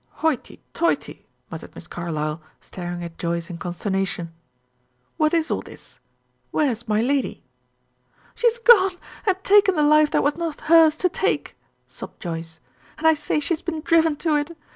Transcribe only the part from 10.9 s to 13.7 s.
to take," sobbed Joyce, "and I say she has